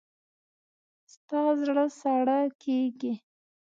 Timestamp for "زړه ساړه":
1.63-2.39